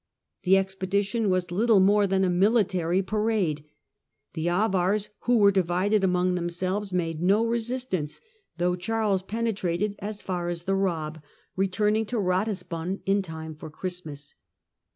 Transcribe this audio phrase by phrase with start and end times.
[0.41, 3.65] The expedition was little more than a military parade.
[4.33, 8.19] The Avars, who were divided among themselves, made no resistance,
[8.57, 11.21] though Charles penetrated as far as the Raab,
[11.55, 14.33] returning to Eatisbon in time for Christmas.